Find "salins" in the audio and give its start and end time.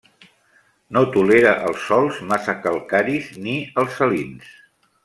4.03-4.55